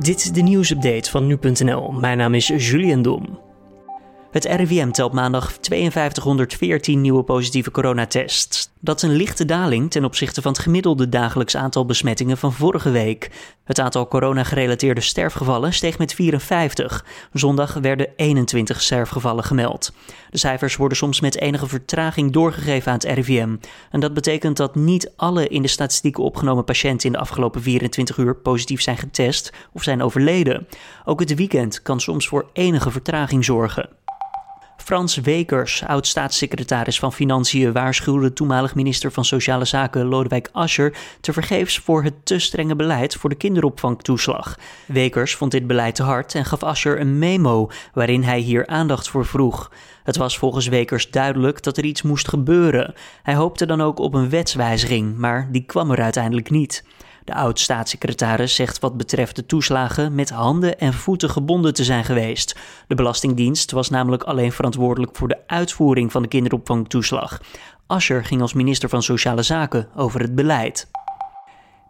[0.00, 1.92] Dit is de nieuwsupdate van nu.nl.
[1.92, 3.49] Mijn naam is Julian Dom.
[4.30, 8.70] Het RIVM telt maandag 5214 nieuwe positieve coronatests.
[8.80, 12.90] Dat is een lichte daling ten opzichte van het gemiddelde dagelijks aantal besmettingen van vorige
[12.90, 13.30] week.
[13.64, 17.04] Het aantal corona-gerelateerde sterfgevallen steeg met 54.
[17.32, 19.92] Zondag werden 21 sterfgevallen gemeld.
[20.30, 23.56] De cijfers worden soms met enige vertraging doorgegeven aan het RIVM.
[23.90, 28.16] En dat betekent dat niet alle in de statistieken opgenomen patiënten in de afgelopen 24
[28.16, 30.66] uur positief zijn getest of zijn overleden.
[31.04, 33.88] Ook het weekend kan soms voor enige vertraging zorgen.
[34.90, 42.02] Frans Wekers, oud-staatssecretaris van Financiën, waarschuwde toenmalig minister van Sociale Zaken Lodewijk Asscher tevergeefs voor
[42.02, 44.58] het te strenge beleid voor de kinderopvangtoeslag.
[44.86, 49.08] Wekers vond dit beleid te hard en gaf Asscher een memo waarin hij hier aandacht
[49.08, 49.70] voor vroeg.
[50.04, 52.94] Het was volgens Wekers duidelijk dat er iets moest gebeuren.
[53.22, 56.84] Hij hoopte dan ook op een wetswijziging, maar die kwam er uiteindelijk niet.
[57.30, 62.56] De oud-staatssecretaris zegt wat betreft de toeslagen met handen en voeten gebonden te zijn geweest.
[62.86, 67.40] De Belastingdienst was namelijk alleen verantwoordelijk voor de uitvoering van de kinderopvangtoeslag.
[67.86, 70.90] Ascher ging als minister van Sociale Zaken over het beleid.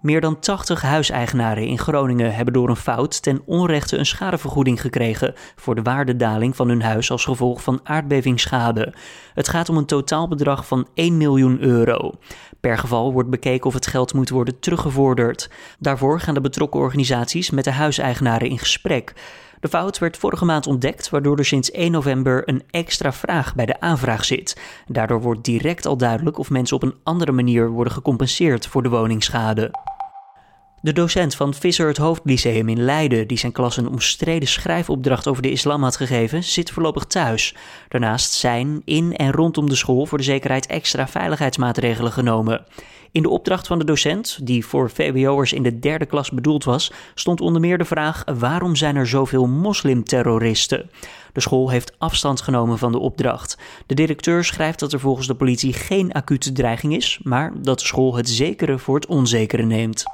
[0.00, 5.34] Meer dan 80 huiseigenaren in Groningen hebben door een fout ten onrechte een schadevergoeding gekregen
[5.56, 8.94] voor de waardedaling van hun huis als gevolg van aardbevingsschade.
[9.34, 12.12] Het gaat om een totaalbedrag van 1 miljoen euro.
[12.60, 15.50] Per geval wordt bekeken of het geld moet worden teruggevorderd.
[15.78, 19.12] Daarvoor gaan de betrokken organisaties met de huiseigenaren in gesprek.
[19.60, 23.66] De fout werd vorige maand ontdekt, waardoor er sinds 1 november een extra vraag bij
[23.66, 24.60] de aanvraag zit.
[24.86, 28.88] Daardoor wordt direct al duidelijk of mensen op een andere manier worden gecompenseerd voor de
[28.88, 29.70] woningschade.
[30.82, 35.42] De docent van Visser het Hoofdlyceum in Leiden, die zijn klas een omstreden schrijfopdracht over
[35.42, 37.54] de islam had gegeven, zit voorlopig thuis.
[37.88, 42.64] Daarnaast zijn in en rondom de school voor de zekerheid extra veiligheidsmaatregelen genomen.
[43.12, 46.92] In de opdracht van de docent, die voor VWO'ers in de derde klas bedoeld was,
[47.14, 50.90] stond onder meer de vraag: waarom zijn er zoveel moslimterroristen?
[51.32, 53.58] De school heeft afstand genomen van de opdracht.
[53.86, 57.86] De directeur schrijft dat er volgens de politie geen acute dreiging is, maar dat de
[57.86, 60.04] school het zekere voor het onzekere neemt.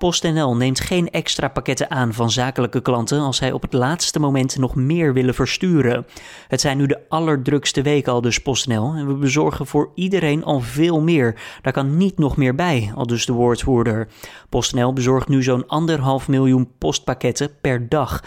[0.00, 4.58] PostNL neemt geen extra pakketten aan van zakelijke klanten als zij op het laatste moment
[4.58, 6.06] nog meer willen versturen.
[6.48, 10.60] Het zijn nu de allerdrukste weken al dus PostNL en we bezorgen voor iedereen al
[10.60, 11.40] veel meer.
[11.62, 14.08] Daar kan niet nog meer bij, al dus de woordvoerder.
[14.48, 18.20] PostNL bezorgt nu zo'n anderhalf miljoen postpakketten per dag.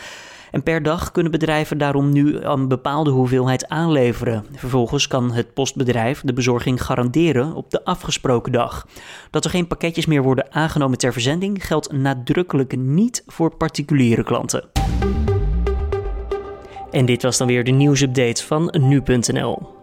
[0.53, 4.45] En per dag kunnen bedrijven daarom nu een bepaalde hoeveelheid aanleveren.
[4.55, 8.87] Vervolgens kan het postbedrijf de bezorging garanderen op de afgesproken dag.
[9.29, 14.69] Dat er geen pakketjes meer worden aangenomen ter verzending geldt nadrukkelijk niet voor particuliere klanten.
[16.91, 19.82] En dit was dan weer de nieuwsupdate van nu.nl.